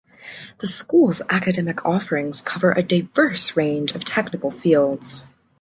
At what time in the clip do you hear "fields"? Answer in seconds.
4.49-5.27